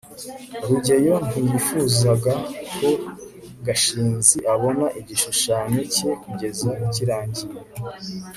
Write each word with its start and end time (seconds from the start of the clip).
rugeyo 0.67 1.15
ntiyifuzaga 1.27 2.33
ko 2.77 2.89
gashinzi 3.65 4.37
abona 4.53 4.85
igishushanyo 4.99 5.81
cye 5.93 6.09
kugeza 6.23 6.69
kirangiye 6.93 7.53